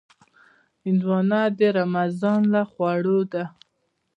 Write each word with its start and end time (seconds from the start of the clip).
هندوانه 0.83 1.41
د 1.59 1.61
رمضان 1.77 2.41
له 2.53 2.61
خوړو 2.71 3.19
ده. 3.31 3.43